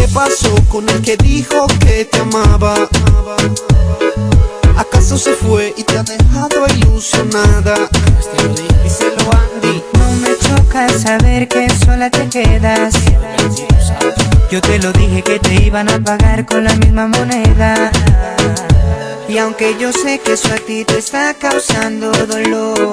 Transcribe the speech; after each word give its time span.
¿Qué 0.00 0.08
pasó 0.08 0.54
con 0.70 0.88
el 0.88 1.02
que 1.02 1.18
dijo 1.18 1.66
que 1.78 2.06
te 2.06 2.20
amaba? 2.20 2.88
¿Acaso 4.78 5.18
se 5.18 5.34
fue 5.34 5.74
y 5.76 5.82
te 5.84 5.98
ha 5.98 6.02
dejado 6.02 6.66
ilusionada? 6.74 7.74
Díselo 8.82 9.30
Andy. 9.30 9.82
No 9.98 10.12
me 10.22 10.38
choca 10.38 10.88
saber 10.88 11.46
que 11.48 11.68
sola 11.84 12.08
te 12.08 12.26
quedas. 12.30 12.94
Yo 14.50 14.62
te 14.62 14.78
lo 14.78 14.90
dije 14.92 15.22
que 15.22 15.38
te 15.38 15.54
iban 15.66 15.90
a 15.90 16.00
pagar 16.00 16.46
con 16.46 16.64
la 16.64 16.74
misma 16.76 17.06
moneda. 17.06 17.92
Y 19.28 19.36
aunque 19.36 19.76
yo 19.78 19.92
sé 19.92 20.18
que 20.18 20.32
eso 20.32 20.48
a 20.54 20.56
ti 20.56 20.86
te 20.86 20.96
está 20.96 21.34
causando 21.34 22.10
dolor, 22.10 22.92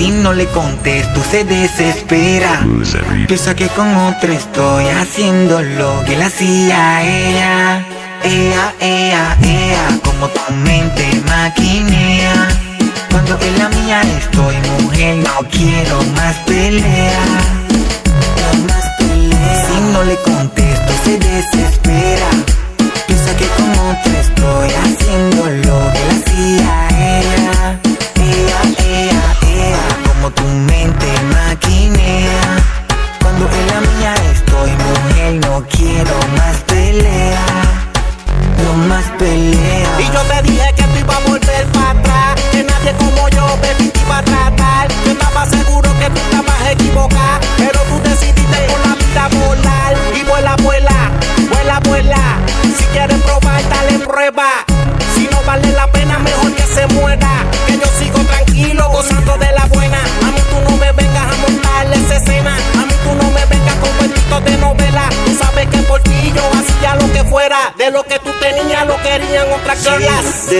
Si 0.00 0.10
no 0.10 0.32
le 0.32 0.46
contesto 0.46 1.22
se 1.30 1.44
desespera. 1.44 2.66
Piensa 3.28 3.54
que 3.54 3.68
con 3.68 3.94
otra 3.94 4.32
estoy 4.32 4.86
haciendo 4.86 5.60
lo 5.60 6.02
que 6.06 6.16
le 6.16 6.24
hacía 6.24 7.02
ella. 7.02 7.86
Ea, 8.24 8.74
ea, 8.80 9.36
ea, 9.42 9.98
como 10.02 10.28
tu 10.28 10.54
mente 10.54 10.79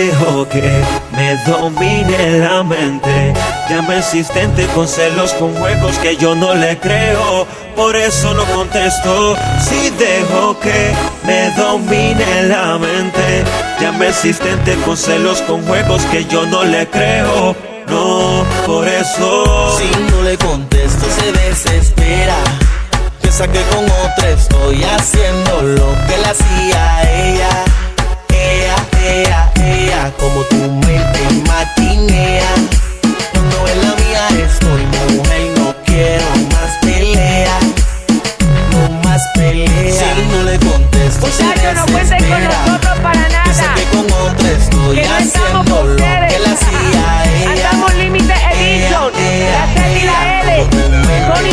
Dejo 0.00 0.48
que 0.48 0.82
me 1.12 1.36
domine 1.46 2.38
la 2.38 2.62
mente. 2.62 3.34
Llama 3.68 3.96
insistente 3.96 4.66
con 4.74 4.88
celos, 4.88 5.34
con 5.34 5.54
juegos 5.56 5.98
que 5.98 6.16
yo 6.16 6.34
no 6.34 6.54
le 6.54 6.78
creo. 6.78 7.46
Por 7.76 7.94
eso 7.94 8.32
no 8.32 8.44
contesto. 8.46 9.36
Si 9.60 9.90
dejo 9.90 10.58
que 10.58 10.94
me 11.26 11.50
domine 11.50 12.44
la 12.44 12.78
mente. 12.78 13.44
Llama 13.78 14.06
insistente 14.06 14.74
con 14.86 14.96
celos, 14.96 15.42
con 15.42 15.66
juegos 15.66 16.02
que 16.06 16.24
yo 16.24 16.46
no 16.46 16.64
le 16.64 16.88
creo. 16.88 17.54
No, 17.86 18.46
por 18.64 18.88
eso. 18.88 19.76
Si 19.76 19.90
no 20.10 20.22
le 20.22 20.38
contesto 20.38 21.06
se 21.10 21.32
desespera 21.32 22.36
Piensa 23.20 23.48
que 23.48 23.60
con 23.74 23.84
otra 23.84 24.30
estoy 24.30 24.82
haciendo 24.84 25.62
lo 25.62 25.92
que 26.06 26.16
le 26.16 26.26
hacía 26.26 27.02
ella 27.02 27.64
Ella, 28.28 28.76
ella, 29.02 29.49
ella 29.60 30.12
Como 30.19 30.43
tu 30.44 30.56
mente 30.56 31.21
maquinea 31.47 32.53
Cuando 33.32 33.69
en 33.69 33.82
la 33.82 33.94
mía 33.97 34.28
estoy 34.47 34.82
mujer 35.16 35.43
no 35.59 35.75
quiero 35.84 36.25
más 36.53 36.78
pelea 36.82 37.59
No 38.72 38.91
más 39.04 39.22
pelea 39.34 39.93
Si 39.93 40.22
no 40.32 40.43
le 40.44 40.59
contesto 40.59 41.26
se 41.26 41.44
Muchachos, 41.44 41.75
no 41.75 41.87
cuenten 41.93 42.25
con 42.28 42.44
nosotros 42.44 42.98
para 43.03 43.28
nada. 43.28 43.75
que 43.75 43.84
con 43.97 44.06
otra 44.12 44.50
estoy 44.50 44.97
Que 44.97 45.06
no 45.06 45.19
estamos 45.19 45.48
haciendo 45.50 45.77
con 45.77 45.87
lo 45.87 45.94
ustedes. 45.94 46.32
que 46.32 46.38
le 46.41 46.48
hacía 46.48 47.03
ella 47.34 47.50
Andamos 47.71 47.94
límite 47.94 48.34
edition. 48.53 49.13
La 49.13 49.66
Z 49.74 49.98
y 49.98 50.04
la 50.04 50.41
L. 50.42 50.66
Tony 51.34 51.53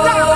Oh. 0.00 0.27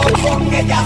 Peleando 0.00 0.28
con 0.28 0.54
ella, 0.54 0.84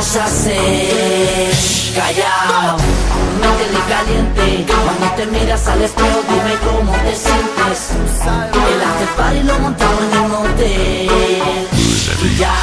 vamos 0.00 0.16
a 0.16 0.24
hacer. 0.24 1.50
Callao, 1.94 2.76
métele 3.40 3.80
caliente, 3.86 4.72
cuando 4.72 5.14
te 5.16 5.26
miras 5.26 5.66
al 5.66 5.82
espejo 5.82 6.22
dime 6.28 6.54
cómo 6.64 6.92
te 6.92 7.14
sientes. 7.14 7.90
El 8.72 8.82
after 8.82 9.08
party 9.16 9.42
lo 9.42 9.58
montamos 9.58 10.02
en 10.04 10.12
el 10.12 10.28
motel. 10.28 11.68
Ya, 12.38 12.54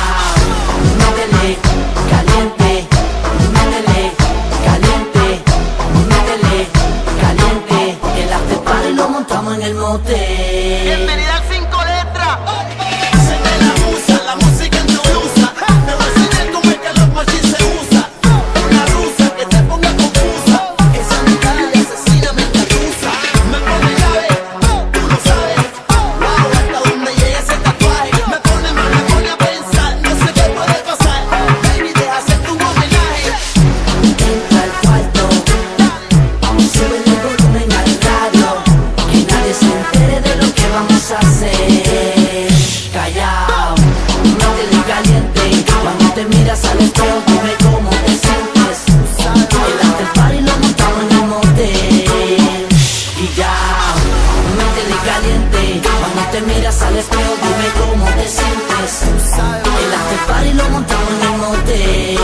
te 56.38 56.54
miras 56.54 56.82
al 56.84 56.96
espejo 56.96 57.36
dime 57.42 57.68
cómo 57.80 58.06
te 58.06 58.28
sientes. 58.28 59.04
El 59.04 59.94
after 59.94 60.20
party 60.28 60.54
lo 60.54 60.70
montamos 60.70 61.10
en 61.10 61.22
el 61.22 61.38
motel. 61.38 62.20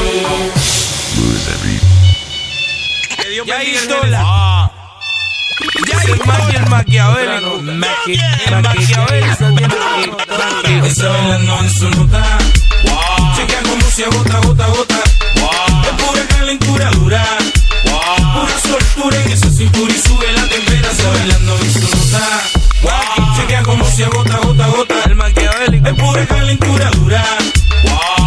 Ya 3.47 3.63
Istola. 3.63 4.71
Ya 5.87 5.97
el 6.03 6.19
maqui, 6.25 6.55
el 6.55 6.65
maquiavélico. 6.67 7.61
Maqui, 7.61 8.19
el 8.45 8.61
maquiavélico. 8.61 10.17
Está 10.85 11.09
bailando 11.09 11.59
en 11.59 11.69
su 11.69 11.89
nota. 11.89 12.37
Chequea 13.35 13.61
como 13.63 13.89
se 13.89 14.05
agota, 14.05 14.37
gota, 14.39 14.67
gota. 14.67 15.03
Es 15.83 16.03
pura 16.03 16.27
calentura 16.27 16.91
dura. 16.91 17.25
Pura 17.83 18.59
soltura 18.61 19.17
en 19.23 19.31
esa 19.31 19.49
cintura 19.49 19.93
y 19.93 19.97
sube 19.97 20.31
la 20.33 20.47
temperatura. 20.47 21.09
Bailando 21.09 21.57
en 21.57 21.73
su 21.73 21.79
nota. 21.81 22.62
Se 23.95 24.03
agota, 24.03 24.37
gota, 24.37 24.67
gota. 24.69 25.03
El 25.05 25.15
maquiavélico. 25.15 25.87
Es 25.87 25.93
pura 25.93 26.25
calentura 26.25 26.89
dura. 26.91 27.23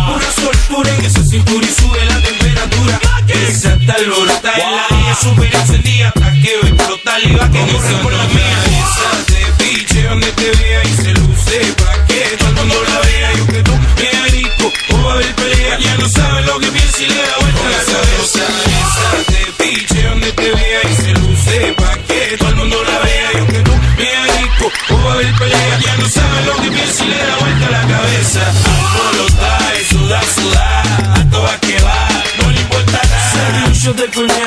Pura 0.07 0.31
soltura 0.31 0.95
en 0.95 1.05
esa 1.05 1.25
cintura 1.25 1.67
y 1.67 1.75
sube 1.75 2.05
la 2.05 2.21
temperatura. 2.23 3.01
Esa 3.27 3.75
está 3.75 3.95
alborota 3.95 4.53
en 4.53 4.77
la 4.77 4.87
niña 4.97 5.17
super 5.21 5.53
encendida. 5.53 6.09
Hasta 6.15 6.33
que 6.35 6.57
va 6.63 6.69
a 6.69 6.71
explotar 6.71 7.21
y 7.25 7.35
va 7.35 7.51
que 7.51 7.67
no 7.67 7.81
se 7.81 7.95
por 7.97 8.13
la 8.13 8.25
mía. 8.27 8.59
Esa 8.79 9.33
de 9.33 9.65
piche 9.65 10.03
donde 10.05 10.31
te 10.33 10.51
vea 10.53 10.85
y 10.85 10.97
se 10.99 11.13
luce. 11.15 11.75
Pa' 11.83 12.07
que 12.07 12.37
todo 12.39 12.49
el 12.49 12.55
mundo 12.55 12.77
la 12.89 13.01
vea. 13.01 13.33
Yo 13.37 13.47
que 13.49 13.63
tú, 13.65 13.73
bien 13.97 14.25
rico. 14.31 14.73
O 14.91 15.03
va 15.03 15.11
a 15.11 15.15
haber 15.15 15.35
pelea. 15.35 15.79
Ya 15.81 15.97
no 15.97 16.09
sabe 16.09 16.43
lo 16.43 16.61
que 16.61 16.69
piensa 16.69 17.03
y 17.03 17.09
le 17.09 17.23
da 17.23 17.46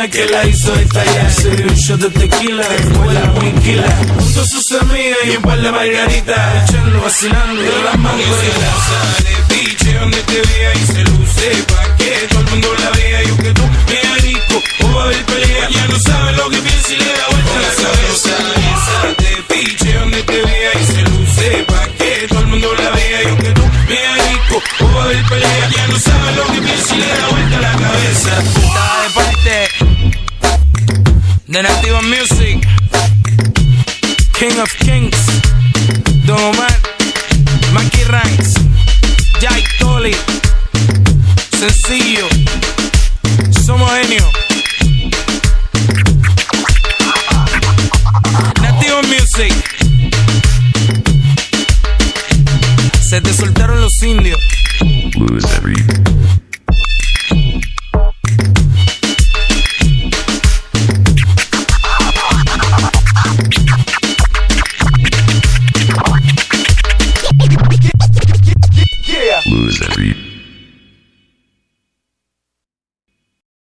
que 0.10 0.26
la 0.26 0.46
hizo 0.46 0.74
estallar. 0.76 1.32
Se 1.32 1.50
dio 1.56 1.66
un 1.68 1.76
shot 1.76 2.00
de 2.00 2.10
tequila, 2.10 2.68
después 2.68 3.14
la 3.14 3.34
tranquila. 3.34 3.98
Junto 4.20 4.42
a 4.42 4.46
sus 4.46 4.72
amigas 4.82 5.18
y 5.26 5.36
un 5.36 5.42
par 5.44 5.62
de 5.62 5.72
margaritas. 5.72 6.70
Echando, 6.70 7.02
vacilando 7.02 7.62
de 7.62 7.84
las 7.84 8.00
manos. 8.00 8.20
de 8.20 9.54
piche 9.54 9.94
donde 10.00 10.18
te 10.24 10.42
vea 10.42 10.74
y 10.76 10.86
se 10.86 11.04
luce. 11.04 11.66
Pa' 11.68 11.96
que 11.98 12.28
todo 12.30 12.40
el 12.40 12.50
mundo 12.50 12.68
la 12.80 12.90
vea. 12.92 13.24
Yo 13.24 13.38
que 13.38 13.54
tú, 13.54 13.64
bien 13.88 14.16
rico. 14.22 14.64
O 14.84 14.94
va 14.96 15.02
a 15.02 15.06
haber 15.06 15.26
pelea. 15.26 15.70
Ya 15.70 15.88
no 15.88 16.00
sabe 16.00 16.32
lo 16.34 16.50
que 16.50 16.58
piensa 16.58 16.94
y 16.94 16.98
le 16.98 17.14
da 17.20 17.26
vuelta 17.32 17.54
la 17.66 17.74
cabeza. 17.84 18.36
De 19.18 19.44
piche 19.54 19.94
donde 19.94 20.24
te 20.24 20.42
vea 20.42 20.72
y 20.82 20.86
se 20.86 21.02
luce. 21.02 21.66
Pa' 21.68 21.88
que 21.98 22.28
todo 22.30 22.40
el 22.40 22.48
mundo 22.48 22.74
la 22.76 22.90
vea. 22.92 23.24
Yo 23.30 23.38
que 23.38 23.52
tú, 23.52 23.64
bien 23.88 24.14
rico. 24.30 24.62
O 24.82 24.94
va 24.96 25.02
a 25.02 25.06
haber 25.06 25.24
pelea. 25.26 25.70
Ya 25.76 25.88
no 25.88 26.00
sabe 26.00 26.36
lo 26.36 26.44
que 26.54 26.62
piensa 26.62 26.96
y 26.96 27.00
le 27.00 27.08
da 27.08 27.28
vuelta 27.30 27.60
la 27.62 27.72
cabeza. 27.74 28.59
King 34.60 34.66
of 34.66 34.78
Kings, 34.80 36.26
Don 36.26 36.38
Omar, 36.38 36.70
Mackie 37.74 38.04
Ranks, 38.12 38.56
Jai 39.40 39.64
Tolly, 39.80 40.14
Sencillo, 41.58 42.28
Somos 43.64 43.90
Genio. 43.92 44.26
Nativa 48.62 49.02
Music. 49.04 49.54
Se 53.02 53.22
te 53.22 53.34
soltaron 53.34 53.80
los 53.80 54.04
indios. 54.04 54.40